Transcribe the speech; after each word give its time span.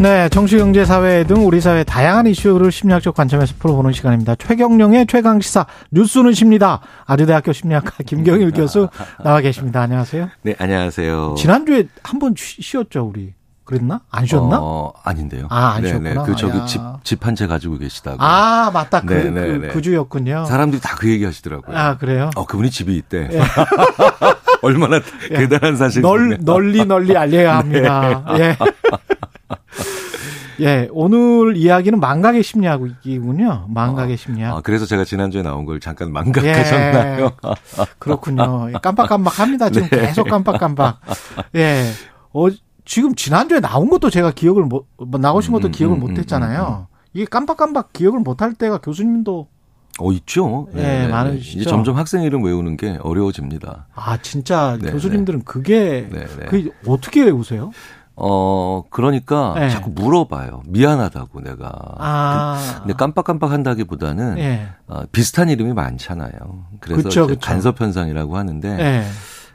네, 0.00 0.30
정치, 0.30 0.56
경제, 0.56 0.86
사회 0.86 1.24
등 1.24 1.46
우리 1.46 1.60
사회 1.60 1.84
다양한 1.84 2.26
이슈를 2.26 2.72
심리학적 2.72 3.14
관점에서 3.14 3.54
풀어보는 3.58 3.92
시간입니다. 3.92 4.34
최경령의 4.36 5.06
최강 5.06 5.40
시사 5.42 5.66
뉴스는 5.90 6.32
십니다. 6.32 6.80
아주대학교 7.04 7.52
심리학과 7.52 7.90
김경일 8.06 8.52
교수 8.52 8.88
나와 9.22 9.40
계십니다. 9.42 9.82
안녕하세요. 9.82 10.30
네, 10.42 10.54
안녕하세요. 10.58 11.34
지난주에 11.36 11.86
한 12.02 12.18
번 12.18 12.34
쉬었죠, 12.36 13.08
우리. 13.08 13.34
그랬나? 13.64 14.00
안 14.10 14.24
쉬었나? 14.26 14.58
어, 14.60 14.92
아닌데요. 15.04 15.46
아, 15.50 15.74
안 15.76 15.82
쉬었구나. 15.86 16.10
네네. 16.14 16.24
그 16.26 16.34
저기 16.34 16.58
야. 16.58 16.64
집, 16.64 16.80
집 17.04 17.26
한 17.26 17.36
채 17.36 17.46
가지고 17.46 17.76
계시다고. 17.78 18.16
아, 18.20 18.70
맞다. 18.72 19.02
그, 19.02 19.12
네네네. 19.12 19.58
그, 19.68 19.74
그 19.74 19.82
주였군요. 19.82 20.46
사람들이 20.46 20.80
다 20.80 20.96
그 20.96 21.10
얘기 21.10 21.24
하시더라고요. 21.26 21.76
아, 21.76 21.96
그래요? 21.98 22.30
어, 22.36 22.46
그분이 22.46 22.70
집이 22.70 22.96
있대. 22.96 23.28
얼마나 24.62 24.98
대단한 25.28 25.76
사실이네. 25.76 26.08
널, 26.08 26.38
널리 26.40 26.84
널리 26.86 27.16
알려야 27.16 27.58
합니다. 27.58 28.24
예. 28.40 28.56
예, 30.60 30.88
오늘 30.92 31.56
이야기는 31.56 31.98
망각의 32.00 32.42
심리학이군요. 32.42 33.66
망각의 33.68 34.16
심리학. 34.16 34.56
아, 34.56 34.60
그래서 34.60 34.84
제가 34.86 35.04
지난주에 35.04 35.42
나온 35.42 35.64
걸 35.64 35.80
잠깐 35.80 36.12
망각하셨나요? 36.12 37.24
예, 37.24 37.30
그렇군요. 37.98 38.70
깜빡깜빡 38.82 39.38
합니다. 39.40 39.70
지금 39.70 39.88
네. 39.88 40.00
계속 40.06 40.28
깜빡깜빡. 40.28 41.00
예. 41.56 41.84
어, 42.32 42.46
지금 42.84 43.14
지난주에 43.14 43.60
나온 43.60 43.88
것도 43.88 44.10
제가 44.10 44.32
기억을 44.32 44.64
못, 44.64 44.86
뭐 44.98 45.18
나오신 45.20 45.52
것도 45.52 45.68
음, 45.68 45.72
기억을 45.72 45.96
음, 45.96 46.00
못 46.00 46.10
음, 46.10 46.16
했잖아요. 46.18 46.88
이게 47.14 47.24
깜빡깜빡 47.24 47.92
기억을 47.92 48.20
못 48.20 48.42
할 48.42 48.54
때가 48.54 48.78
교수님도 48.78 49.48
어, 49.98 50.12
있죠. 50.12 50.68
네, 50.72 51.08
많으시죠. 51.08 51.60
이제 51.60 51.68
점점 51.68 51.96
학생 51.96 52.22
이름 52.22 52.42
외우는 52.44 52.76
게 52.76 52.98
어려워집니다. 53.02 53.88
아, 53.94 54.16
진짜 54.22 54.78
네, 54.80 54.90
교수님들은 54.92 55.42
그게, 55.44 56.08
네, 56.10 56.26
네. 56.38 56.46
그게 56.46 56.70
어떻게 56.86 57.22
외우세요? 57.24 57.70
어, 58.22 58.84
그러니까 58.90 59.54
네. 59.56 59.70
자꾸 59.70 59.90
물어봐요. 59.90 60.62
미안하다고 60.66 61.40
내가. 61.40 61.72
아. 61.98 62.78
근데 62.80 62.92
깜빡깜빡 62.92 63.50
한다기보다는 63.50 64.38
예. 64.38 64.68
어, 64.86 65.04
비슷한 65.10 65.48
이름이 65.48 65.72
많잖아요. 65.72 66.30
그래서 66.80 67.02
그쵸. 67.02 67.26
간섭 67.40 67.80
현상이라고 67.80 68.36
하는데 68.36 68.68
예. 68.78 69.04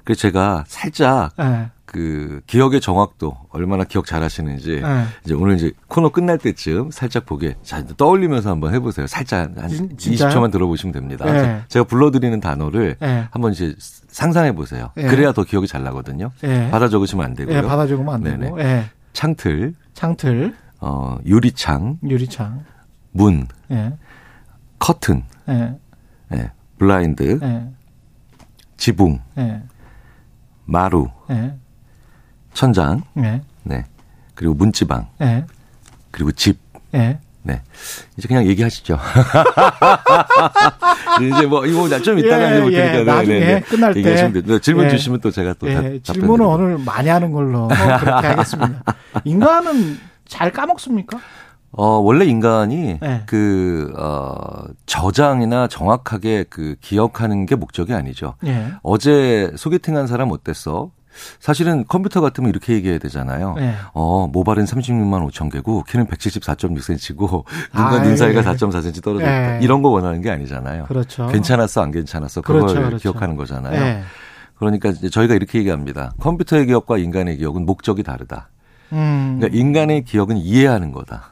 그래서 0.03 0.19
제가 0.21 0.63
살짝 0.67 1.31
예. 1.39 1.69
그 1.95 2.41
기억의 2.45 2.81
정확도 2.81 3.37
얼마나 3.51 3.85
기억 3.85 4.05
잘하시는지 4.05 4.81
예. 4.83 5.05
이제 5.23 5.33
오늘 5.33 5.55
이제 5.55 5.71
코너 5.87 6.09
끝날 6.09 6.37
때쯤 6.37 6.91
살짝 6.91 7.25
보게 7.25 7.55
자 7.63 7.85
떠올리면서 7.85 8.49
한번 8.49 8.73
해보세요. 8.73 9.07
살짝 9.07 9.51
한 9.55 9.69
진- 9.69 9.97
진짜요? 9.97 10.29
20초만 10.29 10.51
들어보시면 10.51 10.91
됩니다. 10.91 11.23
네. 11.23 11.61
제가 11.69 11.85
불러드리는 11.85 12.37
단어를 12.41 12.97
예. 13.01 13.27
한번 13.31 13.53
이제 13.53 13.73
상상해 13.79 14.51
보세요. 14.51 14.91
예. 14.97 15.03
그래야 15.03 15.31
더 15.31 15.45
기억이 15.45 15.67
잘 15.67 15.83
나거든요. 15.85 16.31
예. 16.43 16.69
받아 16.69 16.89
적으시면 16.89 17.25
안 17.25 17.33
되고요. 17.33 17.55
예, 17.55 17.61
받아 17.61 17.87
적으면 17.87 18.13
안 18.13 18.23
되고. 18.23 18.59
예. 18.59 18.89
창틀, 19.13 19.73
창틀, 19.93 20.53
어, 20.81 21.17
유리창, 21.25 21.99
유리창. 22.03 22.65
문, 23.13 23.47
예. 23.71 23.93
커튼, 24.79 25.23
블라인드, 26.77 27.39
예. 27.41 27.69
지붕, 28.75 29.21
예. 29.37 29.63
마루, 30.65 31.07
예. 31.29 31.55
천장, 32.55 33.03
예. 33.17 33.41
네. 33.63 33.85
그리고 34.33 34.55
문지방, 34.55 35.07
예. 35.21 35.45
그리고 36.09 36.31
집, 36.31 36.57
예. 36.95 37.19
네. 37.43 37.61
이제 38.17 38.27
그냥 38.27 38.47
얘기하시죠. 38.47 38.97
이제 41.21 41.45
뭐, 41.45 41.65
이거 41.67 41.87
좀 41.99 42.17
이따가 42.17 42.51
예, 42.51 42.55
해볼 42.57 42.73
예. 42.73 42.91
테니까. 42.91 43.13
나중에 43.13 43.59
끝날 43.59 43.93
때. 43.93 43.99
얘기하시면 43.99 44.33
돼요. 44.33 44.43
네, 44.47 44.59
질문 44.59 44.85
예. 44.85 44.89
주시면 44.89 45.19
또 45.19 45.29
제가 45.29 45.53
또 45.59 45.69
예, 45.69 45.75
다, 45.75 45.81
질문은. 46.13 46.43
오늘 46.45 46.77
많이 46.79 47.09
하는 47.09 47.31
걸로 47.31 47.67
그렇게 47.67 48.27
하겠습니다. 48.27 48.81
인간은 49.25 49.99
잘 50.27 50.51
까먹습니까? 50.51 51.19
어, 51.73 51.85
원래 51.97 52.25
인간이 52.25 52.97
네. 53.01 53.23
그, 53.25 53.93
어, 53.97 54.63
저장이나 54.85 55.67
정확하게 55.67 56.45
그 56.49 56.75
기억하는 56.79 57.45
게 57.45 57.55
목적이 57.55 57.93
아니죠. 57.93 58.35
예. 58.45 58.71
어제 58.81 59.51
소개팅 59.57 59.97
한 59.97 60.07
사람 60.07 60.31
어땠어? 60.31 60.91
사실은 61.39 61.85
컴퓨터 61.87 62.21
같으면 62.21 62.49
이렇게 62.49 62.73
얘기해야 62.73 62.99
되잖아요. 62.99 63.53
네. 63.55 63.75
어, 63.93 64.27
모발은 64.31 64.65
36만 64.65 65.29
5천 65.29 65.51
개고 65.51 65.83
키는 65.83 66.07
174.6cm고 66.07 67.43
눈과 67.73 67.89
아, 67.95 68.01
눈 68.03 68.17
사이가 68.17 68.41
예. 68.41 68.43
4.4cm 68.43 69.03
떨어져 69.03 69.23
있다. 69.25 69.55
예. 69.57 69.59
이런 69.61 69.81
거 69.81 69.89
원하는 69.89 70.21
게 70.21 70.29
아니잖아요. 70.31 70.85
그렇죠. 70.85 71.27
괜찮았어 71.27 71.81
안 71.81 71.91
괜찮았어 71.91 72.41
그걸 72.41 72.61
그렇죠, 72.61 72.75
그렇죠. 72.81 72.97
기억하는 72.97 73.35
거잖아요. 73.35 73.81
예. 73.81 74.01
그러니까 74.57 74.89
이제 74.89 75.09
저희가 75.09 75.35
이렇게 75.35 75.59
얘기합니다. 75.59 76.13
컴퓨터의 76.19 76.67
기억과 76.67 76.97
인간의 76.97 77.37
기억은 77.37 77.65
목적이 77.65 78.03
다르다. 78.03 78.49
음. 78.93 79.37
그러니까 79.39 79.57
인간의 79.59 80.03
기억은 80.05 80.37
이해하는 80.37 80.91
거다. 80.91 81.31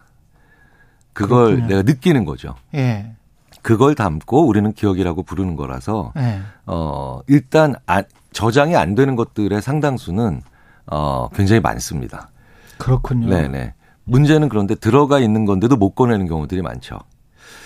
그걸 1.14 1.56
그렇군요. 1.56 1.68
내가 1.68 1.82
느끼는 1.84 2.26
거죠. 2.26 2.56
예. 2.76 3.14
그걸 3.62 3.96
담고 3.96 4.46
우리는 4.46 4.74
기억이라고 4.74 5.24
부르는 5.24 5.56
거라서 5.56 6.12
예. 6.18 6.42
어 6.66 7.22
일단 7.28 7.76
아, 7.88 8.04
저장이 8.34 8.76
안 8.76 8.96
되는 8.96 9.16
것들의 9.16 9.62
상당수는 9.62 10.42
어 10.88 11.30
굉장히 11.34 11.62
많습니다. 11.62 12.30
그렇군요. 12.78 13.30
네네. 13.30 13.74
문제는 14.06 14.50
그런데 14.50 14.76
들어가 14.76 15.20
있는 15.20 15.46
건데도 15.46 15.78
못 15.78 15.92
꺼내는 15.92 16.28
경우들이 16.28 16.62
많죠. 16.62 17.00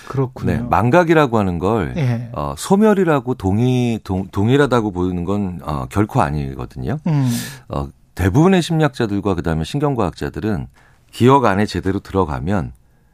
그렇군요. 0.07 0.51
네, 0.51 0.59
망각이라고 0.59 1.38
하는 1.38 1.59
걸 1.59 1.94
예. 1.97 2.29
어, 2.33 2.55
소멸이라고 2.57 3.33
동의 3.35 4.00
동, 4.03 4.28
동일하다고 4.28 4.91
보는 4.91 5.25
건 5.25 5.59
어, 5.63 5.85
결코 5.89 6.22
아니거든요. 6.22 6.97
음. 7.07 7.29
어, 7.67 7.89
대부분의 8.16 8.61
심리학자들과 8.61 9.35
그다음에 9.35 9.63
신경과학자들은 9.63 10.67
기억 11.11 11.45
안에 11.45 11.66
제대로 11.66 11.99
들어가면 11.99 12.72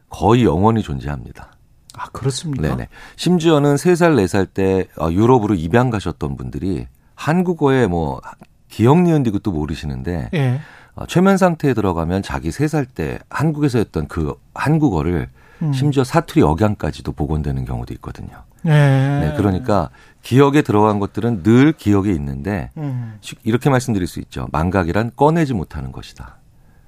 거의 0.09 0.43
영원히 0.43 0.81
존재합니다. 0.83 1.53
아, 1.95 2.05
그렇습니까? 2.11 2.69
네네. 2.69 2.87
심지어는 3.15 3.75
3살, 3.75 4.15
4살 4.23 4.53
때 4.53 4.87
어, 4.99 5.11
유럽으로 5.11 5.55
입양 5.55 5.89
가셨던 5.89 6.37
분들이 6.37 6.87
한국어에 7.15 7.87
뭐 7.87 8.21
기억 8.69 9.01
니은 9.01 9.23
디귿도 9.23 9.51
모르시는데 9.51 10.29
예. 10.33 10.59
어, 10.95 11.05
최면 11.07 11.37
상태에 11.37 11.73
들어가면 11.73 12.21
자기 12.23 12.49
3살 12.49 12.87
때 12.93 13.19
한국에서 13.29 13.77
했던 13.79 14.07
그 14.07 14.35
한국어를 14.53 15.27
음. 15.61 15.73
심지어 15.73 16.03
사투리 16.03 16.41
억양까지도 16.43 17.11
복원되는 17.13 17.65
경우도 17.65 17.93
있거든요. 17.95 18.43
예. 18.65 18.69
네, 18.69 19.33
그러니까 19.37 19.89
기억에 20.21 20.61
들어간 20.61 20.99
것들은 20.99 21.43
늘 21.43 21.73
기억에 21.73 22.11
있는데 22.11 22.69
음. 22.77 23.17
쉽- 23.21 23.39
이렇게 23.43 23.69
말씀드릴 23.69 24.07
수 24.07 24.19
있죠. 24.21 24.47
망각이란 24.51 25.11
꺼내지 25.15 25.53
못하는 25.53 25.91
것이다. 25.91 26.37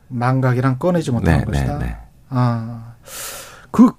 망각이랑 0.08 0.78
꺼내지 0.78 1.12
못하는 1.12 1.40
네, 1.40 1.46
것이다. 1.46 1.78
네, 1.80 1.86
네. 1.86 1.98
아, 2.30 2.94
그 3.72 3.92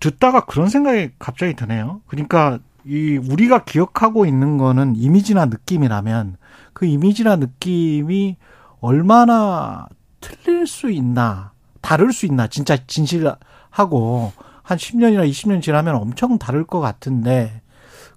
듣다가 0.00 0.44
그런 0.44 0.68
생각이 0.68 1.10
갑자기 1.18 1.54
드네요. 1.54 2.00
그러니까 2.06 2.58
이 2.86 3.16
우리가 3.16 3.64
기억하고 3.64 4.26
있는 4.26 4.58
거는 4.58 4.94
이미지나 4.96 5.46
느낌이라면 5.46 6.36
그 6.72 6.86
이미지나 6.86 7.36
느낌이 7.36 8.36
얼마나 8.80 9.88
틀릴 10.20 10.66
수 10.66 10.90
있나, 10.90 11.52
다를 11.80 12.12
수 12.12 12.26
있나, 12.26 12.46
진짜 12.46 12.76
진실하고 12.86 14.32
한 14.62 14.78
10년이나 14.78 15.28
20년 15.28 15.62
지나면 15.62 15.96
엄청 15.96 16.38
다를 16.38 16.64
것 16.64 16.80
같은데 16.80 17.60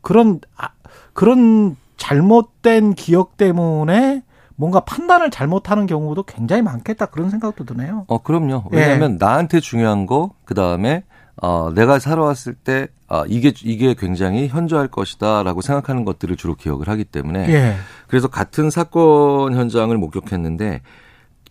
그런 0.01 0.39
아, 0.55 0.69
그런 1.13 1.75
잘못된 1.97 2.93
기억 2.93 3.37
때문에 3.37 4.23
뭔가 4.55 4.81
판단을 4.81 5.31
잘못하는 5.31 5.85
경우도 5.85 6.23
굉장히 6.23 6.61
많겠다 6.61 7.07
그런 7.07 7.29
생각도 7.29 7.65
드네요. 7.65 8.05
어, 8.07 8.21
그럼요. 8.21 8.65
예. 8.73 8.77
왜냐하면 8.77 9.17
나한테 9.17 9.59
중요한 9.61 10.05
거, 10.05 10.31
그 10.43 10.53
다음에 10.53 11.03
어, 11.41 11.71
내가 11.73 11.99
살아왔을 11.99 12.53
때 12.53 12.87
아, 13.07 13.23
이게 13.27 13.53
이게 13.63 13.93
굉장히 13.93 14.47
현저할 14.47 14.87
것이다라고 14.87 15.61
생각하는 15.61 16.05
것들을 16.05 16.35
주로 16.35 16.55
기억을 16.55 16.89
하기 16.89 17.05
때문에 17.05 17.49
예. 17.49 17.75
그래서 18.07 18.27
같은 18.27 18.69
사건 18.69 19.55
현장을 19.55 19.95
목격했는데 19.97 20.81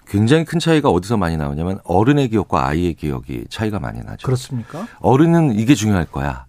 굉장히 0.07 0.45
큰 0.45 0.59
차이가 0.59 0.91
어디서 0.91 1.17
많이 1.17 1.37
나오냐면 1.37 1.81
어른의 1.85 2.29
기억과 2.29 2.67
아이의 2.69 2.95
기억이 2.95 3.45
차이가 3.51 3.79
많이 3.79 4.01
나죠. 4.01 4.27
그렇습니까? 4.27 4.87
어른은 5.01 5.59
이게 5.59 5.75
중요할 5.75 6.07
거야. 6.07 6.47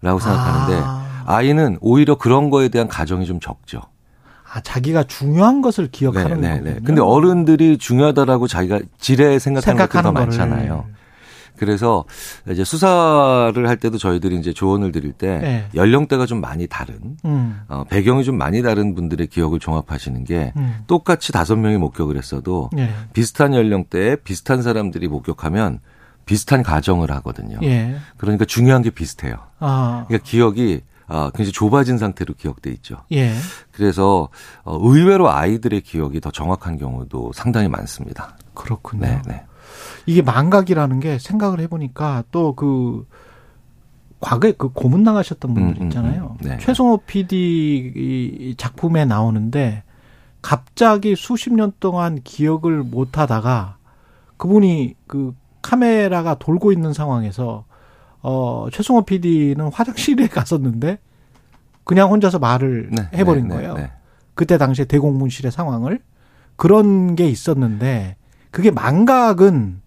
라고 0.00 0.18
생각하는데 0.18 0.82
아. 0.84 1.24
아이는 1.26 1.78
오히려 1.80 2.16
그런 2.16 2.50
거에 2.50 2.68
대한 2.68 2.88
가정이 2.88 3.24
좀 3.24 3.40
적죠. 3.40 3.80
아, 4.52 4.60
자기가 4.60 5.04
중요한 5.04 5.62
것을 5.62 5.88
기억하는 5.90 6.40
네, 6.40 6.60
네. 6.60 6.74
네. 6.74 6.80
근데 6.84 7.00
어른들이 7.00 7.78
중요하다라고 7.78 8.46
자기가 8.46 8.80
지레 8.98 9.38
생각하는 9.38 9.78
생각하는 9.78 10.14
거를. 10.14 10.28
그래서 11.56 12.04
이제 12.50 12.64
수사를 12.64 13.68
할 13.68 13.76
때도 13.76 13.98
저희들이 13.98 14.36
이제 14.36 14.52
조언을 14.52 14.92
드릴 14.92 15.12
때 15.12 15.38
네. 15.38 15.68
연령대가 15.74 16.26
좀 16.26 16.40
많이 16.40 16.66
다른 16.66 17.16
음. 17.24 17.60
어, 17.68 17.84
배경이 17.88 18.24
좀 18.24 18.36
많이 18.36 18.62
다른 18.62 18.94
분들의 18.94 19.26
기억을 19.28 19.60
종합하시는 19.60 20.24
게 20.24 20.52
음. 20.56 20.78
똑같이 20.86 21.32
다섯 21.32 21.56
명이 21.56 21.78
목격을 21.78 22.16
했어도 22.16 22.70
예. 22.76 22.90
비슷한 23.12 23.54
연령대에 23.54 24.16
비슷한 24.16 24.62
사람들이 24.62 25.08
목격하면 25.08 25.80
비슷한 26.26 26.62
가정을 26.62 27.10
하거든요. 27.12 27.58
예. 27.62 27.96
그러니까 28.16 28.44
중요한 28.44 28.82
게 28.82 28.90
비슷해요. 28.90 29.36
아. 29.58 30.04
그러니까 30.08 30.28
기억이 30.28 30.82
아, 31.06 31.30
굉장히 31.34 31.52
좁아진 31.52 31.98
상태로 31.98 32.34
기억돼 32.34 32.70
있죠. 32.72 32.96
예. 33.12 33.34
그래서 33.72 34.28
어, 34.64 34.78
의외로 34.80 35.30
아이들의 35.30 35.82
기억이 35.82 36.20
더 36.20 36.30
정확한 36.30 36.78
경우도 36.78 37.32
상당히 37.34 37.68
많습니다. 37.68 38.36
그렇군요. 38.54 39.02
네, 39.02 39.22
네. 39.26 39.44
이게 40.06 40.22
망각이라는 40.22 41.00
게 41.00 41.18
생각을 41.18 41.60
해보니까 41.60 42.24
또그 42.30 43.06
과거에 44.20 44.52
그 44.52 44.70
고문 44.70 45.02
나가셨던 45.02 45.54
분들 45.54 45.76
음, 45.76 45.82
음, 45.82 45.86
있잖아요. 45.88 46.36
음. 46.40 46.48
네. 46.48 46.58
최성호 46.58 47.02
PD 47.06 47.92
이 47.94 48.54
작품에 48.56 49.04
나오는데 49.04 49.82
갑자기 50.40 51.14
수십 51.16 51.52
년 51.52 51.72
동안 51.80 52.20
기억을 52.24 52.82
못 52.82 53.18
하다가 53.18 53.76
그분이 54.36 54.94
그 55.06 55.34
카메라가 55.62 56.34
돌고 56.34 56.72
있는 56.72 56.92
상황에서 56.92 57.64
어 58.22 58.66
최성호 58.72 59.02
PD는 59.02 59.70
화장실에 59.72 60.26
갔었는데 60.28 60.98
그냥 61.84 62.10
혼자서 62.10 62.38
말을 62.38 62.90
네, 62.92 63.08
해버린 63.14 63.48
네, 63.48 63.54
네, 63.54 63.60
거예요. 63.60 63.74
네. 63.74 63.90
그때 64.34 64.58
당시에 64.58 64.86
대공문실의 64.86 65.52
상황을 65.52 66.00
그런 66.56 67.14
게 67.14 67.28
있었는데 67.28 68.16
그게 68.54 68.70
망각은 68.70 69.80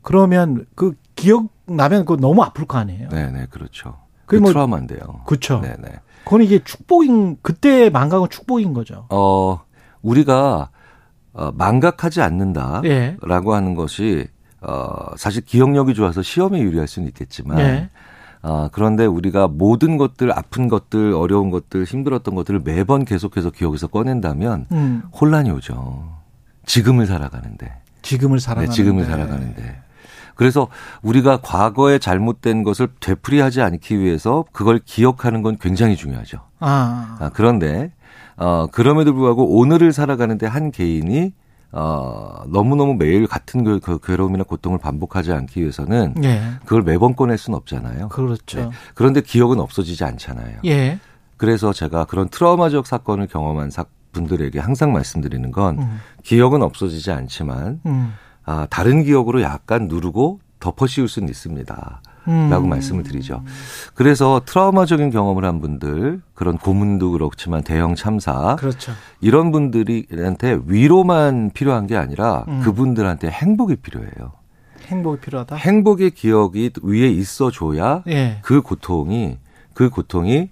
그러면 0.00 0.64
그 0.74 0.94
기억 1.14 1.48
나면 1.66 2.06
그 2.06 2.16
너무 2.18 2.42
아플 2.42 2.64
거 2.64 2.78
아니에요. 2.78 3.10
네, 3.10 3.30
네, 3.30 3.46
그렇죠. 3.50 3.98
그 4.24 4.36
뭐- 4.36 4.50
트라우마인데요. 4.50 5.20
그쵸. 5.26 5.60
네, 5.60 5.76
네. 5.78 5.90
그건 6.24 6.40
이게 6.42 6.64
축복인 6.64 7.36
그때 7.42 7.90
망각은 7.90 8.30
축복인 8.30 8.72
거죠. 8.72 9.06
어, 9.10 9.60
우리가 10.00 10.70
어, 11.34 11.52
망각하지 11.52 12.22
않는다라고 12.22 12.86
예. 12.88 13.16
하는 13.54 13.74
것이 13.74 14.26
어, 14.62 15.14
사실 15.18 15.44
기억력이 15.44 15.92
좋아서 15.92 16.22
시험에 16.22 16.60
유리할 16.62 16.88
수는 16.88 17.08
있겠지만 17.08 17.58
예. 17.58 17.90
어, 18.40 18.70
그런데 18.72 19.04
우리가 19.04 19.48
모든 19.48 19.98
것들, 19.98 20.32
아픈 20.32 20.68
것들, 20.68 21.12
어려운 21.12 21.50
것들, 21.50 21.84
힘들었던 21.84 22.34
것들을 22.34 22.60
매번 22.64 23.04
계속해서 23.04 23.50
기억에서 23.50 23.88
꺼낸다면 23.88 24.66
음. 24.72 25.02
혼란이 25.12 25.50
오죠. 25.50 26.08
지금을 26.64 27.06
살아가는데. 27.06 27.81
지금을 28.02 28.40
살아가는 28.40 28.68
네, 28.68 28.74
지금을 28.74 29.04
살아가는데. 29.04 29.82
그래서 30.34 30.68
우리가 31.02 31.38
과거에 31.42 31.98
잘못된 31.98 32.62
것을 32.62 32.88
되풀이하지 33.00 33.62
않기 33.62 33.98
위해서 33.98 34.44
그걸 34.52 34.80
기억하는 34.84 35.42
건 35.42 35.56
굉장히 35.60 35.96
중요하죠. 35.96 36.38
아. 36.58 37.16
아, 37.20 37.30
그런데 37.32 37.92
어, 38.36 38.66
그럼에도 38.72 39.12
불구하고 39.12 39.58
오늘을 39.58 39.92
살아가는데 39.92 40.46
한 40.46 40.70
개인이 40.70 41.32
어, 41.72 42.42
너무너무 42.48 42.94
매일 42.94 43.26
같은 43.26 43.64
그, 43.64 43.80
그 43.80 43.98
괴로움이나 43.98 44.44
고통을 44.44 44.78
반복하지 44.78 45.32
않기 45.32 45.60
위해서는 45.60 46.14
예. 46.22 46.42
그걸 46.64 46.82
매번 46.82 47.16
꺼낼 47.16 47.38
수는 47.38 47.56
없잖아요. 47.56 48.08
그렇죠. 48.08 48.60
네. 48.60 48.70
그런데 48.94 49.22
기억은 49.22 49.58
없어지지 49.58 50.04
않잖아요. 50.04 50.58
예. 50.66 50.98
그래서 51.38 51.72
제가 51.72 52.04
그런 52.04 52.28
트라우마적 52.28 52.86
사건을 52.86 53.26
경험한 53.26 53.70
사, 53.70 53.86
분들에게 54.12 54.58
항상 54.58 54.92
말씀드리는 54.92 55.50
건 55.50 55.78
음. 55.78 56.00
기억은 56.22 56.62
없어지지 56.62 57.10
않지만 57.10 57.80
음. 57.86 58.12
아, 58.44 58.66
다른 58.70 59.02
기억으로 59.04 59.42
약간 59.42 59.88
누르고 59.88 60.40
덮어 60.60 60.86
씌울 60.86 61.08
수는 61.08 61.28
있습니다. 61.28 62.02
음. 62.28 62.48
라고 62.50 62.66
말씀을 62.68 63.02
드리죠. 63.02 63.42
그래서 63.94 64.42
트라우마적인 64.46 65.10
경험을 65.10 65.44
한 65.44 65.60
분들, 65.60 66.22
그런 66.34 66.56
고문도 66.56 67.10
그렇지만 67.10 67.62
대형 67.64 67.96
참사, 67.96 68.54
그렇죠. 68.56 68.92
이런 69.20 69.50
분들한테 69.50 70.60
위로만 70.66 71.50
필요한 71.52 71.88
게 71.88 71.96
아니라 71.96 72.44
음. 72.46 72.60
그분들한테 72.60 73.28
행복이 73.28 73.76
필요해요. 73.76 74.32
행복이 74.86 75.20
필요하다. 75.20 75.56
행복의 75.56 76.12
기억이 76.12 76.70
위에 76.82 77.08
있어줘야 77.08 78.02
예. 78.08 78.38
그 78.42 78.62
고통이, 78.62 79.38
그 79.74 79.90
고통이 79.90 80.50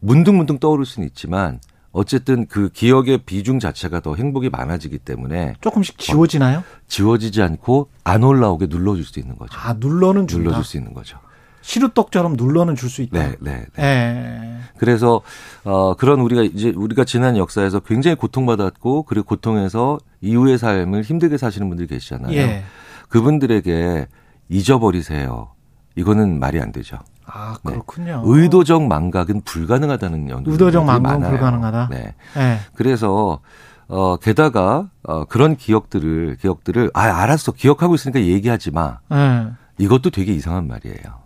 문득문득 0.00 0.60
떠오를 0.60 0.84
수는 0.84 1.08
있지만 1.08 1.60
어쨌든 1.94 2.46
그 2.46 2.68
기억의 2.70 3.18
비중 3.18 3.60
자체가 3.60 4.00
더 4.00 4.16
행복이 4.16 4.50
많아지기 4.50 4.98
때문에 4.98 5.54
조금씩 5.60 5.96
지워지나요? 5.96 6.64
지워지지 6.88 7.40
않고 7.40 7.88
안 8.02 8.24
올라오게 8.24 8.66
눌러줄 8.66 9.04
수 9.04 9.20
있는 9.20 9.38
거죠. 9.38 9.56
아, 9.56 9.74
눌러는 9.78 10.26
준다. 10.26 10.42
눌러줄 10.42 10.64
수 10.64 10.76
있는 10.76 10.92
거죠. 10.92 11.18
시루떡처럼 11.62 12.34
눌러는 12.36 12.74
줄 12.74 12.90
수 12.90 13.00
있다. 13.00 13.16
네, 13.18 13.36
네, 13.40 13.64
네. 13.76 13.82
예. 13.82 14.58
그래서 14.76 15.22
어 15.62 15.94
그런 15.94 16.20
우리가 16.20 16.42
이제 16.42 16.70
우리가 16.74 17.04
지난 17.04 17.36
역사에서 17.36 17.78
굉장히 17.80 18.16
고통받았고 18.16 19.04
그리고 19.04 19.26
고통에서 19.28 19.98
이후의 20.20 20.58
삶을 20.58 21.02
힘들게 21.02 21.38
사시는 21.38 21.68
분들이 21.68 21.86
계시잖아요. 21.88 22.34
예. 22.36 22.64
그분들에게 23.08 24.08
잊어버리세요. 24.48 25.52
이거는 25.96 26.40
말이 26.40 26.60
안 26.60 26.72
되죠. 26.72 26.98
아, 27.26 27.56
네. 27.64 27.72
그렇군요. 27.72 28.22
의도적 28.24 28.82
망각은 28.86 29.42
불가능하다는 29.42 30.28
연구들이 30.28 30.52
의도적 30.52 30.84
망각은 30.84 31.20
많아요. 31.20 31.30
불가능하다? 31.30 31.88
네. 31.90 32.14
예. 32.36 32.58
그래서 32.74 33.40
어 33.86 34.16
게다가 34.16 34.88
어 35.02 35.24
그런 35.24 35.56
기억들을 35.56 36.36
기억들을 36.40 36.90
아 36.94 37.00
알았어 37.02 37.52
기억하고 37.52 37.94
있으니까 37.94 38.20
얘기하지 38.20 38.70
마. 38.70 38.98
예. 39.12 39.48
이것도 39.78 40.10
되게 40.10 40.32
이상한 40.32 40.66
말이에요. 40.68 41.24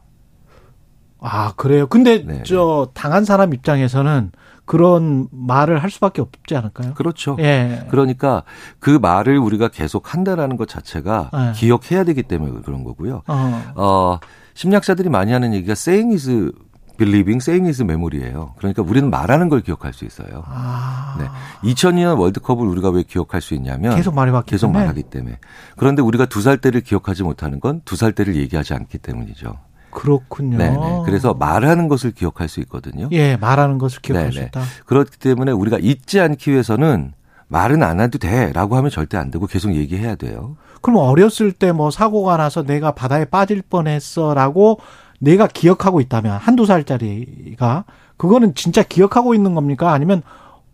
아, 1.21 1.53
그래요. 1.57 1.87
근데 1.89 2.25
네, 2.25 2.43
저 2.45 2.91
당한 2.95 3.25
사람 3.25 3.53
입장에서는 3.53 4.31
그런 4.65 5.29
말을 5.33 5.83
할 5.83 5.91
수밖에 5.91 6.21
없지 6.21 6.55
않을까요? 6.55 6.95
그렇죠. 6.95 7.37
예. 7.41 7.87
그러니까 7.91 8.43
그 8.79 8.91
말을 8.91 9.39
우리가 9.39 9.69
계속 9.69 10.13
한다라는 10.15 10.57
것 10.57 10.69
자체가 10.69 11.31
네. 11.33 11.53
기억해야 11.57 12.05
되기 12.05 12.23
때문에 12.23 12.61
그런 12.65 12.85
거고요. 12.85 13.23
어. 13.27 13.73
어, 13.75 14.19
심리학자들이 14.63 15.09
많이 15.09 15.31
하는 15.33 15.55
얘기가 15.55 15.73
saying 15.75 16.13
is 16.15 16.53
believing, 16.97 17.37
saying 17.41 17.69
is 17.69 17.81
memory예요. 17.83 18.55
그러니까 18.59 18.83
우리는 18.83 19.09
말하는 19.09 19.49
걸 19.49 19.61
기억할 19.61 19.93
수 19.93 20.05
있어요. 20.05 20.43
아. 20.47 21.15
네. 21.21 21.71
2002년 21.71 22.19
월드컵을 22.19 22.67
우리가 22.67 22.91
왜 22.91 23.05
기억할 23.05 23.41
수 23.41 23.55
있냐면 23.55 23.95
계속 23.95 24.17
말해봤기 24.17 24.51
계속 24.51 24.67
때문에. 24.67 24.81
말하기 24.81 25.03
때문에. 25.05 25.39
그런데 25.77 26.03
우리가 26.03 26.27
두 26.27 26.41
살 26.43 26.59
때를 26.59 26.81
기억하지 26.81 27.23
못하는 27.23 27.61
건 27.61 27.83
두 27.85 27.95
살 27.97 28.11
때를 28.13 28.35
얘기하지 28.35 28.75
않기 28.75 28.99
때문이죠. 28.99 29.55
그렇군요. 29.93 30.59
네, 30.59 30.71
네. 30.71 31.03
그래서 31.07 31.35
말하는 31.35 31.87
것을 31.87 32.11
기억할 32.11 32.49
수 32.49 32.59
있거든요. 32.63 33.09
예, 33.13 33.37
말하는 33.37 33.79
것을 33.79 34.01
기억할 34.03 34.27
네, 34.27 34.33
수 34.33 34.39
네. 34.41 34.47
있다. 34.47 34.63
그렇기 34.87 35.19
때문에 35.19 35.53
우리가 35.53 35.79
잊지 35.81 36.19
않기 36.19 36.51
위해서는 36.51 37.13
말은 37.49 37.83
안 37.83 38.01
해도 38.01 38.19
돼라고 38.19 38.77
하면 38.77 38.91
절대 38.91 39.17
안 39.17 39.31
되고 39.31 39.47
계속 39.47 39.75
얘기해야 39.75 40.15
돼요. 40.17 40.57
그럼 40.83 40.99
어렸을 41.01 41.53
때 41.53 41.73
뭐 41.73 41.91
사고가 41.91 42.37
나서 42.37 42.63
내가 42.63 42.93
바다에 42.93 43.25
빠질 43.25 43.63
뻔했어라고 43.63 44.81
내가 45.21 45.47
기억하고 45.47 46.01
있다면 46.01 46.37
한두 46.39 46.67
살짜리가 46.67 47.85
그거는 48.17 48.55
진짜 48.55 48.83
기억하고 48.83 49.35
있는 49.35 49.55
겁니까? 49.55 49.93
아니면 49.93 50.23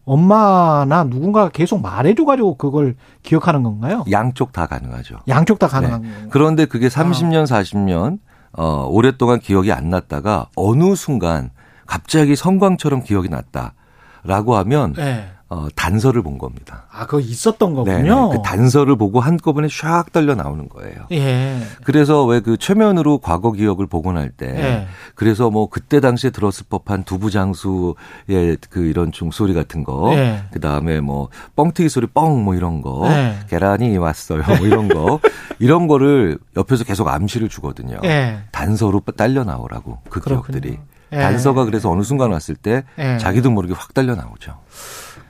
엄마나 0.04 1.04
누군가가 1.04 1.48
계속 1.48 1.80
말해줘가지고 1.80 2.56
그걸 2.58 2.94
기억하는 3.22 3.62
건가요? 3.62 4.04
양쪽 4.10 4.52
다 4.52 4.66
가능하죠. 4.66 5.16
양쪽 5.28 5.58
다 5.58 5.66
가능한 5.68 6.02
네. 6.02 6.08
건가요? 6.08 6.28
그런데 6.30 6.66
그게 6.66 6.88
30년, 6.88 7.44
40년 7.46 8.18
어 8.52 8.86
오랫동안 8.90 9.40
기억이 9.40 9.72
안 9.72 9.88
났다가 9.90 10.48
어느 10.56 10.94
순간 10.94 11.50
갑자기 11.86 12.36
성광처럼 12.36 13.02
기억이 13.02 13.28
났다라고 13.30 14.56
하면 14.56 14.92
네. 14.92 15.28
어 15.56 15.68
단서를 15.76 16.23
본 16.23 16.37
겁니다. 16.38 16.87
아, 16.90 17.06
그거 17.06 17.20
있었던 17.20 17.70
네, 17.84 17.92
거군요. 17.92 18.30
그 18.30 18.42
단서를 18.42 18.96
보고 18.96 19.20
한꺼번에 19.20 19.68
샥 19.68 20.11
떨려 20.11 20.34
나오는 20.34 20.68
거예요. 20.68 21.06
예. 21.12 21.61
그래서 21.84 22.25
왜 22.25 22.40
그 22.40 22.56
최면으로 22.56 23.18
과거 23.18 23.52
기억을 23.52 23.87
복원할 23.87 24.30
때 24.30 24.46
예. 24.49 24.87
그래서 25.14 25.50
뭐 25.50 25.68
그때 25.68 26.00
당시에 26.00 26.30
들었을 26.30 26.66
법한 26.68 27.04
두부장수의 27.04 28.58
그 28.68 28.84
이런 28.84 29.12
종소리 29.12 29.54
같은 29.54 29.84
거 29.84 30.12
예. 30.14 30.42
그 30.52 30.58
다음에 30.61 31.00
뭐 31.00 31.28
뻥튀기 31.56 31.88
소리 31.88 32.06
뻥 32.08 32.44
뭐 32.44 32.54
이런 32.56 32.82
거 32.82 33.06
예. 33.11 33.37
계란이 33.49 33.96
왔어요 33.96 34.42
뭐 34.58 34.66
이런 34.66 34.88
거 34.88 35.20
이런 35.61 35.87
거를 35.87 36.38
옆에서 36.56 36.82
계속 36.84 37.06
암시를 37.08 37.49
주거든요. 37.49 37.99
예. 38.04 38.38
단서로 38.50 39.02
딸려 39.16 39.44
나오라고 39.44 39.99
그 40.11 40.20
그렇군요. 40.20 40.58
기억들이 40.61 40.78
예. 41.12 41.16
단서가 41.18 41.64
그래서 41.64 41.90
어느 41.90 42.02
순간 42.02 42.32
왔을 42.32 42.56
때 42.56 42.82
예. 42.99 43.18
자기도 43.18 43.50
모르게 43.50 43.73
확 43.75 43.94
딸려 43.94 44.16
나오죠. 44.16 44.58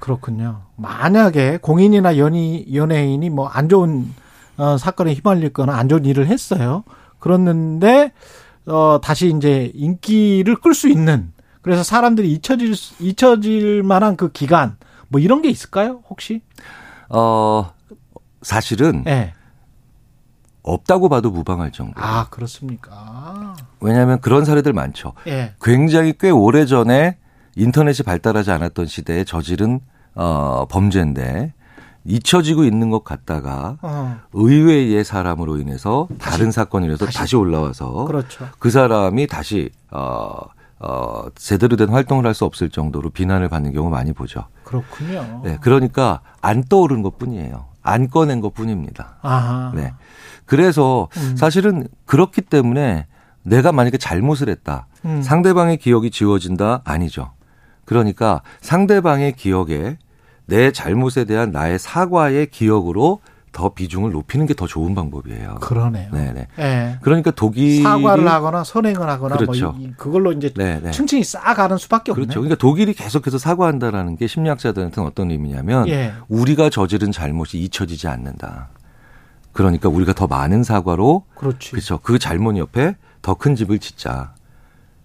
그렇군요. 0.04 0.60
만약에 0.76 1.58
공인이나 1.62 2.18
연이, 2.18 2.66
연예인이 2.74 3.30
뭐 3.30 3.48
안 3.50 3.68
좋은 3.70 4.12
어, 4.58 4.76
사건에 4.76 5.14
휘말릴 5.14 5.52
거나 5.54 5.74
안 5.76 5.88
좋은 5.88 6.04
일을 6.04 6.26
했어요. 6.26 6.84
그랬는데 7.18 8.12
어, 8.66 9.00
다시 9.02 9.32
이제 9.34 9.72
인기를 9.74 10.56
끌 10.56 10.74
수 10.74 10.88
있는 10.88 11.32
그래서 11.62 11.82
사람들이 11.82 12.30
잊혀질 12.32 12.76
수- 12.76 12.94
잊혀질 13.02 13.82
만한 13.82 14.16
그 14.16 14.30
기간 14.30 14.76
뭐 15.08 15.20
이런 15.20 15.40
게 15.40 15.48
있을까요? 15.48 16.02
혹시? 16.10 16.42
어 17.08 17.72
사실은 18.42 19.04
예. 19.06 19.32
없다고 20.62 21.08
봐도 21.08 21.30
무방할 21.30 21.72
정도. 21.72 21.94
아, 21.96 22.26
그렇습니까? 22.30 23.54
왜냐하면 23.80 24.20
그런 24.20 24.44
사례들 24.44 24.72
많죠. 24.74 25.12
예. 25.26 25.54
굉장히 25.62 26.14
꽤 26.18 26.30
오래 26.30 26.64
전에 26.66 27.16
인터넷이 27.56 28.04
발달하지 28.04 28.50
않았던 28.50 28.86
시대에 28.86 29.24
저지른 29.24 29.80
어, 30.14 30.66
범죄인데 30.70 31.52
잊혀지고 32.06 32.64
있는 32.64 32.90
것 32.90 33.02
같다가 33.02 33.78
어, 33.80 34.18
의외의 34.32 35.04
사람으로 35.04 35.56
인해서 35.58 36.06
다른 36.18 36.50
사건이 36.50 36.86
인해서 36.86 37.06
다시, 37.06 37.34
올라와서 37.36 38.04
그렇죠. 38.04 38.46
그 38.58 38.70
사람이 38.70 39.26
다시 39.26 39.70
어, 39.90 40.34
어, 40.80 41.24
제대로 41.34 41.76
된 41.76 41.88
활동을 41.88 42.26
할 42.26 42.34
수 42.34 42.44
없을 42.44 42.68
정도로 42.68 43.10
비난을 43.10 43.48
받는 43.48 43.72
경우 43.72 43.88
많이 43.88 44.12
보죠. 44.12 44.44
그렇군요. 44.64 45.40
네, 45.44 45.56
그러니까 45.62 46.20
안 46.42 46.62
떠오른 46.64 47.00
것 47.02 47.16
뿐이에요. 47.18 47.66
안 47.82 48.08
꺼낸 48.10 48.40
것 48.40 48.52
뿐입니다. 48.54 49.16
아하. 49.22 49.72
네. 49.74 49.92
그래서 50.46 51.08
음. 51.16 51.36
사실은 51.36 51.86
그렇기 52.06 52.42
때문에 52.42 53.06
내가 53.44 53.72
만약에 53.72 53.96
잘못을 53.98 54.48
했다. 54.48 54.86
음. 55.04 55.22
상대방의 55.22 55.76
기억이 55.78 56.10
지워진다? 56.10 56.82
아니죠. 56.84 57.32
그러니까 57.84 58.40
상대방의 58.60 59.32
기억에 59.32 59.98
내 60.46 60.72
잘못에 60.72 61.24
대한 61.24 61.50
나의 61.50 61.78
사과의 61.78 62.48
기억으로 62.50 63.20
더 63.52 63.72
비중을 63.72 64.10
높이는 64.10 64.46
게 64.46 64.54
더 64.54 64.66
좋은 64.66 64.96
방법이에요. 64.96 65.56
그러네요. 65.60 66.10
네네. 66.10 66.48
예. 66.58 66.98
그러니까 67.02 67.30
독일이 67.30 67.82
사과를 67.82 68.26
하거나 68.26 68.64
선행을 68.64 69.08
하거나 69.08 69.36
그렇죠. 69.36 69.70
뭐 69.72 69.80
이, 69.80 69.92
그걸로 69.96 70.32
이제 70.32 70.52
네네. 70.52 70.90
층층이 70.90 71.22
쌓아가는 71.22 71.78
수밖에 71.78 72.10
없네. 72.10 72.24
그렇죠. 72.24 72.40
그러니까 72.40 72.56
독일이 72.58 72.92
계속해서 72.94 73.38
사과한다라는 73.38 74.16
게 74.16 74.26
심리학자들한테는 74.26 75.08
어떤 75.08 75.30
의미냐면 75.30 75.86
예. 75.88 76.12
우리가 76.28 76.68
저지른 76.68 77.12
잘못이 77.12 77.58
잊혀지지 77.60 78.08
않는다. 78.08 78.70
그러니까 79.52 79.88
우리가 79.88 80.14
더 80.14 80.26
많은 80.26 80.64
사과로 80.64 81.24
그렇지. 81.36 81.70
그렇죠. 81.70 81.98
그 81.98 82.18
잘못 82.18 82.56
옆에 82.56 82.96
더 83.22 83.34
큰 83.34 83.54
집을 83.54 83.78
짓자. 83.78 84.34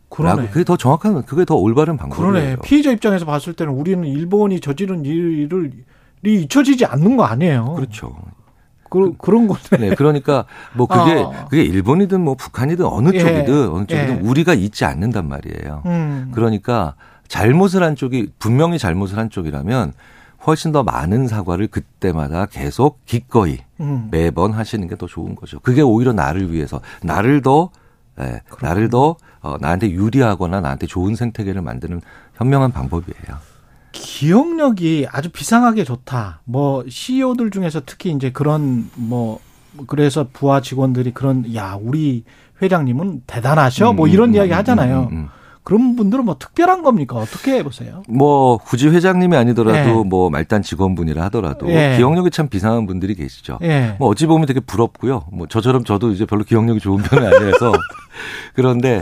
그러네. 0.09 0.49
그게 0.49 0.63
더 0.63 0.75
정확한 0.75 1.23
그게 1.23 1.45
더 1.45 1.55
올바른 1.55 1.97
방법이에요. 1.97 2.31
그러네. 2.31 2.55
피해자 2.63 2.91
입장에서 2.91 3.25
봤을 3.25 3.53
때는 3.53 3.73
우리는 3.73 4.03
일본이 4.05 4.59
저지른 4.59 5.05
일을 5.05 5.71
이 6.25 6.33
잊혀지지 6.41 6.85
않는 6.85 7.15
거 7.15 7.23
아니에요. 7.23 7.73
그렇죠. 7.75 8.15
그, 8.89 9.13
그런 9.19 9.47
건데. 9.47 9.77
네, 9.77 9.95
그러니까 9.95 10.45
뭐 10.75 10.87
그게 10.87 11.13
어. 11.21 11.31
그게 11.49 11.61
일본이든 11.63 12.21
뭐 12.21 12.33
북한이든 12.35 12.85
어느 12.85 13.11
예. 13.13 13.19
쪽이든 13.19 13.69
어느 13.69 13.85
쪽이든 13.85 14.17
예. 14.25 14.27
우리가 14.27 14.55
잊지 14.55 14.83
않는단 14.85 15.27
말이에요. 15.29 15.83
음. 15.85 16.31
그러니까 16.33 16.95
잘못을 17.27 17.83
한 17.83 17.95
쪽이 17.95 18.29
분명히 18.39 18.79
잘못을 18.79 19.19
한 19.19 19.29
쪽이라면 19.29 19.93
훨씬 20.47 20.71
더 20.71 20.81
많은 20.83 21.27
사과를 21.27 21.67
그때마다 21.67 22.47
계속 22.47 23.05
기꺼이 23.05 23.59
음. 23.79 24.07
매번 24.09 24.53
하시는 24.53 24.87
게 24.87 24.95
더 24.95 25.05
좋은 25.05 25.35
거죠. 25.35 25.59
그게 25.59 25.81
오히려 25.81 26.11
나를 26.11 26.51
위해서 26.51 26.81
나를 27.03 27.41
더 27.43 27.69
예, 28.21 28.41
나를 28.61 28.89
더 28.89 29.15
어, 29.41 29.57
나한테 29.59 29.91
유리하거나 29.91 30.61
나한테 30.61 30.87
좋은 30.87 31.15
생태계를 31.15 31.61
만드는 31.61 32.01
현명한 32.35 32.71
방법이에요. 32.71 33.49
기억력이 33.91 35.07
아주 35.11 35.29
비상하게 35.29 35.83
좋다. 35.83 36.41
뭐 36.45 36.83
CEO들 36.87 37.51
중에서 37.51 37.81
특히 37.85 38.11
이제 38.11 38.31
그런 38.31 38.89
뭐 38.95 39.39
그래서 39.87 40.27
부하 40.31 40.61
직원들이 40.61 41.13
그런 41.13 41.55
야 41.55 41.77
우리 41.79 42.23
회장님은 42.61 43.23
대단하셔 43.25 43.93
뭐 43.93 44.07
음, 44.07 44.11
이런 44.11 44.29
음, 44.29 44.35
이야기 44.35 44.51
음, 44.51 44.57
하잖아요. 44.57 45.07
음, 45.11 45.17
음. 45.17 45.27
그런 45.63 45.95
분들은 45.95 46.25
뭐 46.25 46.37
특별한 46.39 46.81
겁니까? 46.83 47.15
어떻게 47.17 47.61
보세요? 47.63 48.03
뭐 48.07 48.57
굳이 48.57 48.87
회장님이 48.87 49.35
아니더라도 49.35 49.99
예. 49.99 50.03
뭐 50.03 50.29
말단 50.29 50.61
직원분이라 50.63 51.23
하더라도 51.25 51.69
예. 51.69 51.95
기억력이 51.97 52.31
참 52.31 52.47
비상한 52.47 52.87
분들이 52.87 53.13
계시죠. 53.15 53.59
예. 53.61 53.95
뭐 53.99 54.09
어찌 54.09 54.25
보면 54.25 54.47
되게 54.47 54.59
부럽고요. 54.59 55.25
뭐 55.31 55.47
저처럼 55.47 55.83
저도 55.83 56.11
이제 56.11 56.25
별로 56.25 56.43
기억력이 56.43 56.79
좋은 56.79 57.01
편은 57.03 57.25
아니라서 57.25 57.71
그런데 58.55 58.99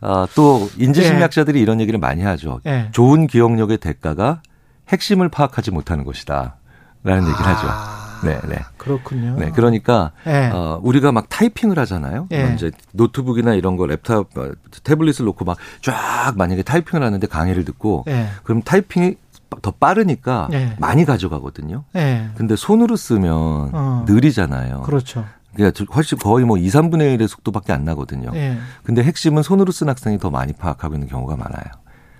아, 0.00 0.26
또 0.34 0.68
인지심리학자들이 0.78 1.60
이런 1.60 1.80
얘기를 1.80 1.98
많이 1.98 2.22
하죠. 2.22 2.60
예. 2.66 2.88
좋은 2.92 3.26
기억력의 3.26 3.78
대가가 3.78 4.42
핵심을 4.88 5.28
파악하지 5.28 5.70
못하는 5.70 6.04
것이다. 6.04 6.56
라는 7.04 7.22
얘기를 7.28 7.46
하죠. 7.46 8.01
아, 8.22 8.26
네, 8.26 8.40
네. 8.48 8.58
그렇군요. 8.76 9.36
네, 9.38 9.50
그러니까 9.50 10.12
예. 10.26 10.50
어, 10.52 10.80
우리가 10.82 11.12
막 11.12 11.28
타이핑을 11.28 11.78
하잖아요. 11.80 12.28
예. 12.30 12.44
뭐 12.44 12.52
이제 12.54 12.70
노트북이나 12.92 13.54
이런 13.54 13.76
거 13.76 13.84
랩탑, 13.84 14.38
어, 14.38 14.52
태블릿을 14.84 15.24
놓고 15.26 15.44
막 15.44 15.58
쫙 15.80 16.34
만약에 16.36 16.62
타이핑을 16.62 17.04
하는데 17.04 17.26
강의를 17.26 17.64
듣고 17.64 18.04
예. 18.08 18.28
그럼 18.44 18.62
타이핑이 18.62 19.16
더 19.60 19.70
빠르니까 19.70 20.48
예. 20.52 20.74
많이 20.78 21.04
가져가거든요. 21.04 21.84
예. 21.96 22.30
근데 22.36 22.56
손으로 22.56 22.96
쓰면 22.96 23.70
어. 23.72 24.04
느리잖아요. 24.08 24.82
그렇죠. 24.82 25.24
그러니까 25.54 25.84
훨씬 25.94 26.16
거의 26.18 26.46
뭐 26.46 26.56
2, 26.56 26.66
3분의 26.68 27.18
1의 27.18 27.28
속도밖에 27.28 27.72
안 27.72 27.84
나거든요. 27.84 28.30
예. 28.34 28.56
근데 28.84 29.02
핵심은 29.02 29.42
손으로 29.42 29.70
쓴 29.72 29.88
학생이 29.88 30.18
더 30.18 30.30
많이 30.30 30.52
파악하고 30.54 30.94
있는 30.94 31.08
경우가 31.08 31.36
많아요. 31.36 31.64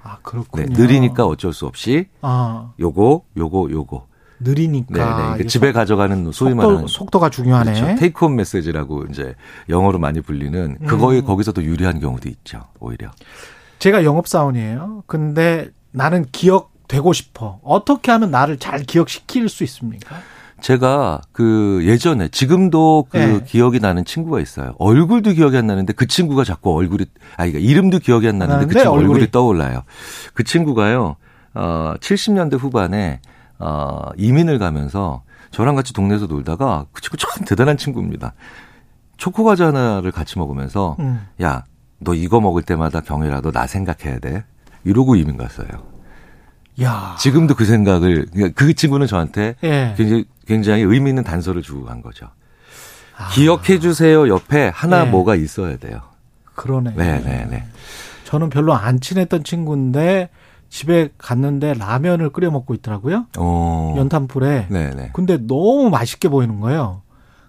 아, 0.03 0.17
네, 0.17 0.19
그렇군요. 0.23 0.67
느리니까 0.71 1.25
어쩔 1.25 1.53
수 1.53 1.65
없이 1.67 2.09
아, 2.21 2.73
요거, 2.81 3.23
요거, 3.37 3.69
요거. 3.71 4.07
느리니까. 4.45 4.93
네, 4.93 4.99
네. 5.01 5.05
그러니까 5.15 5.35
이게 5.37 5.47
집에 5.47 5.73
가져가는 5.73 6.25
소위 6.33 6.51
속도, 6.51 6.55
말하는 6.55 6.87
속도가 6.87 7.31
중요하네. 7.31 7.73
그렇죠. 7.81 8.01
테이크홈 8.01 8.37
메시지라고 8.37 9.07
이제 9.11 9.35
영어로 9.69 9.99
많이 9.99 10.21
불리는 10.21 10.79
그거에 10.87 11.21
음. 11.21 11.25
거기서 11.25 11.53
더 11.53 11.63
유리한 11.63 12.01
경우도 12.01 12.29
있죠. 12.29 12.63
오히려. 12.81 13.11
제가 13.79 14.05
영업 14.05 14.29
사원이에요. 14.29 15.05
근데 15.07 15.71
나는 15.91 16.25
기억되고 16.31 17.13
싶어. 17.13 17.59
어떻게 17.65 18.13
하면 18.13 18.31
나를 18.31 18.59
잘 18.59 18.83
기억시킬 18.83 19.49
수 19.49 19.65
있습니까? 19.65 20.17
제가 20.61 21.21
그 21.33 21.81
예전에 21.83 22.29
지금도 22.29 23.07
그 23.11 23.17
네. 23.17 23.41
기억이 23.45 23.81
나는 23.81 24.05
친구가 24.05 24.39
있어요. 24.41 24.75
얼굴도 24.79 25.33
기억이 25.33 25.57
안 25.57 25.67
나는데 25.67 25.93
그 25.93 26.07
친구가 26.07 26.45
자꾸 26.45 26.73
얼굴이 26.73 27.05
아 27.33 27.45
그러니까 27.45 27.59
이름도 27.59 27.99
기억이 27.99 28.29
안 28.29 28.39
나는데 28.39 28.67
그 28.67 28.73
나는데 28.75 28.81
친구 28.81 28.95
얼굴이 28.95 29.13
얼굴이. 29.15 29.31
떠올라요. 29.33 29.83
그 30.35 30.45
친구가요. 30.45 31.17
어 31.55 31.95
70년대 32.01 32.59
후반에 32.61 33.21
어 33.59 34.11
이민을 34.17 34.59
가면서 34.59 35.23
저랑 35.51 35.75
같이 35.75 35.93
동네에서 35.93 36.27
놀다가 36.27 36.87
그 36.93 37.01
친구 37.01 37.17
참 37.17 37.45
대단한 37.45 37.77
친구입니다. 37.77 38.35
초코 39.17 39.45
과자 39.45 39.69
하나를 39.69 40.11
같이 40.11 40.39
먹으면서 40.39 40.97
음. 40.99 41.27
야, 41.43 41.65
너 41.99 42.15
이거 42.15 42.41
먹을 42.41 42.63
때마다 42.63 43.01
경혜라 43.01 43.41
너나 43.41 43.67
생각해야 43.67 44.19
돼. 44.19 44.45
이러고 44.85 45.15
이민 45.15 45.37
갔어요. 45.37 45.69
야. 46.81 47.15
지금도 47.19 47.55
그 47.55 47.65
생각을 47.65 48.27
그러니까 48.33 48.55
그 48.57 48.75
친구는 48.75 49.07
저한테 49.07 49.55
예. 49.63 49.95
굉장히, 49.97 50.25
굉장히 50.47 50.83
의미 50.83 51.11
있는 51.11 51.23
단서를 51.23 51.63
주고 51.63 51.85
간 51.85 52.03
거죠. 52.03 52.31
아, 53.17 53.29
기억해 53.29 53.79
주세요 53.79 54.27
옆에 54.29 54.69
하나 54.75 55.05
네. 55.05 55.11
뭐가 55.11 55.37
있어야 55.37 55.77
돼요. 55.77 56.01
그러네. 56.55 56.95
네, 56.97 57.21
네, 57.21 57.47
네. 57.51 57.65
저는 58.25 58.49
별로 58.49 58.73
안 58.75 59.01
친했던 59.01 59.45
친구인데 59.45 60.31
집에 60.73 61.11
갔는데 61.19 61.75
라면을 61.75 62.31
끓여 62.31 62.51
먹고 62.51 62.73
있더라고요. 62.73 63.27
어. 63.37 63.95
연탄불에. 63.99 64.69
네, 64.71 64.91
네. 64.95 65.11
근데 65.13 65.37
너무 65.37 65.91
맛있게 65.91 66.31
보이는 66.31 66.61
거예요. 66.61 67.03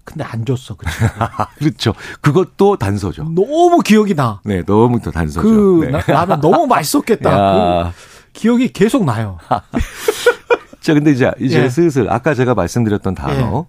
근데 0.03 0.25
안 0.25 0.43
줬어. 0.43 0.75
그. 0.75 0.85
그렇죠. 1.57 1.93
그것도 2.19 2.75
단서죠. 2.75 3.23
너무 3.33 3.79
기억이 3.79 4.13
나. 4.13 4.41
네, 4.43 4.61
너무 4.63 4.99
또 4.99 5.09
단서죠. 5.09 5.41
그 5.41 5.85
네. 5.85 5.91
나- 5.91 6.03
라면 6.05 6.41
너무 6.41 6.67
맛있었겠다. 6.67 7.31
야. 7.31 7.93
그 7.93 8.31
기억이 8.33 8.73
계속 8.73 9.05
나요. 9.05 9.37
자, 10.81 10.93
근데 10.93 11.11
이제 11.11 11.31
이제 11.39 11.63
예. 11.63 11.69
슬슬 11.69 12.11
아까 12.11 12.33
제가 12.33 12.53
말씀드렸던 12.55 13.15
단어. 13.15 13.67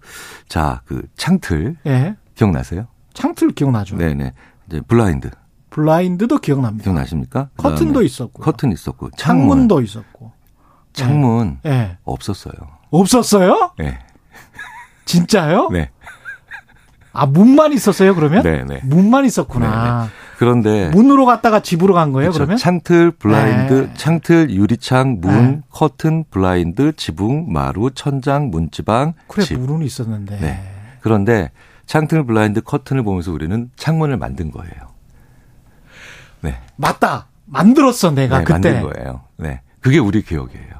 자, 0.48 0.82
그 0.84 1.02
창틀 1.16 1.76
예. 1.86 2.16
기억나세요? 2.34 2.88
창틀 3.12 3.52
기억나죠. 3.52 3.94
네, 3.98 4.14
네. 4.14 4.32
이제 4.68 4.80
블라인드 4.80 5.30
블라인드도 5.74 6.38
기억납니다. 6.38 6.84
기억나십니까? 6.84 7.48
커튼도 7.56 7.86
그다음에 7.86 8.06
있었고. 8.06 8.42
커튼 8.42 8.70
있었고 8.70 9.10
창문 9.16 9.48
창문도 9.48 9.80
있었고. 9.82 10.30
창문 10.92 11.58
예. 11.66 11.98
없었어요. 12.04 12.54
없었어요? 12.90 13.72
네. 13.78 13.98
진짜요? 15.04 15.70
네. 15.70 15.90
아, 17.12 17.26
문만 17.26 17.72
있었어요, 17.72 18.14
그러면? 18.14 18.44
네, 18.44 18.64
네. 18.64 18.80
문만 18.84 19.24
있었구나. 19.24 20.08
그런데 20.38 20.90
문으로 20.90 21.26
갔다가 21.26 21.60
집으로 21.60 21.92
간 21.92 22.12
거예요, 22.12 22.30
그렇죠. 22.30 22.38
그러면? 22.38 22.56
창틀, 22.56 23.10
블라인드, 23.12 23.72
네. 23.72 23.94
창틀, 23.94 24.50
유리창, 24.50 25.18
문, 25.20 25.50
네. 25.50 25.60
커튼, 25.70 26.24
블라인드, 26.30 26.92
지붕, 26.96 27.52
마루, 27.52 27.90
천장, 27.92 28.50
문지방, 28.50 29.14
그래, 29.26 29.44
집. 29.44 29.58
문은 29.58 29.84
있었는데. 29.84 30.38
네. 30.38 30.60
그런데 31.00 31.50
창틀, 31.86 32.26
블라인드, 32.26 32.62
커튼을 32.62 33.02
보면서 33.02 33.32
우리는 33.32 33.70
창문을 33.76 34.16
만든 34.16 34.50
거예요. 34.52 34.93
네. 36.44 36.60
맞다. 36.76 37.26
만들었어, 37.46 38.10
내가 38.12 38.38
네, 38.38 38.44
그때. 38.44 38.72
만든 38.72 38.92
거예요. 38.92 39.20
네. 39.36 39.60
그게 39.80 39.98
우리 39.98 40.22
기억이에요. 40.22 40.70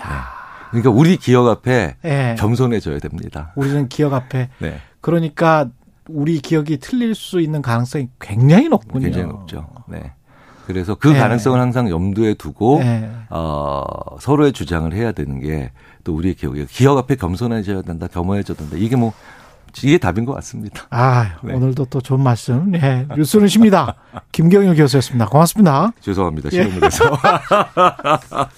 야. 0.00 0.26
그러니까 0.70 0.90
우리 0.90 1.16
기억 1.16 1.48
앞에 1.48 1.96
예. 2.04 2.36
겸손해져야 2.38 2.98
됩니다. 2.98 3.52
우리는 3.56 3.88
기억 3.88 4.14
앞에 4.14 4.48
네. 4.60 4.80
그러니까 5.00 5.68
우리 6.08 6.40
기억이 6.40 6.78
틀릴 6.78 7.14
수 7.14 7.40
있는 7.40 7.60
가능성이 7.62 8.08
굉장히 8.20 8.68
높군요. 8.68 9.04
굉장히 9.04 9.26
높죠. 9.26 9.68
네. 9.86 10.12
그래서 10.66 10.94
그 10.94 11.08
네. 11.08 11.18
가능성을 11.18 11.60
항상 11.60 11.90
염두에 11.90 12.34
두고 12.34 12.78
네. 12.80 13.10
어, 13.30 13.82
서로의 14.20 14.52
주장을 14.52 14.92
해야 14.94 15.12
되는 15.12 15.40
게 15.40 15.70
또 16.04 16.14
우리의 16.14 16.34
기억이에요. 16.34 16.66
기억 16.68 16.98
앞에 16.98 17.16
겸손해져야 17.16 17.82
된다, 17.82 18.06
겸허해져야 18.08 18.56
된다. 18.56 18.76
이게 18.76 18.96
뭐 18.96 19.12
이게 19.82 19.98
답인 19.98 20.24
것 20.24 20.32
같습니다. 20.34 20.82
아, 20.90 21.36
네. 21.42 21.54
오늘도 21.54 21.86
또 21.86 22.00
좋은 22.00 22.20
말씀. 22.22 22.74
예. 22.74 23.06
뉴스는 23.16 23.48
쉽니다. 23.48 23.94
김경일 24.30 24.74
교수였습니다. 24.76 25.26
고맙습니다. 25.26 25.92
죄송합니다. 26.00 26.50
해서. 26.52 27.16